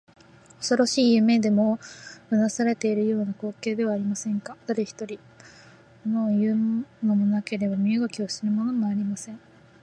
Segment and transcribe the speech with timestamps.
[0.59, 1.77] おそろしい夢にでも
[2.31, 4.57] うなされているような光景ではありませんか。
[4.65, 5.19] だれひとり、
[6.05, 9.39] ものをいうものもなければ身動きするものもありません。